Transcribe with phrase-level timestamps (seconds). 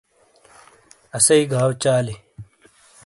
[1.15, 2.15] اسی گاو چالی